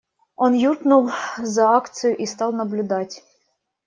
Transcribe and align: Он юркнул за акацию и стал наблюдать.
Он 0.35 0.53
юркнул 0.59 1.11
за 1.55 1.67
акацию 1.79 2.13
и 2.17 2.25
стал 2.31 2.53
наблюдать. 2.61 3.21